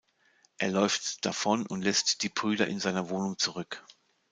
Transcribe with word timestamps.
Er 0.57 0.71
läuft 0.71 1.27
davon 1.27 1.67
und 1.67 1.83
lässt 1.83 2.23
die 2.23 2.29
Brüder 2.29 2.65
in 2.67 2.79
seiner 2.79 3.09
Wohnung 3.09 3.37
zurück. 3.37 3.85